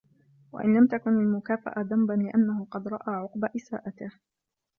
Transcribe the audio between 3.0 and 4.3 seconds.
عُقْبَى إسَاءَتِهِ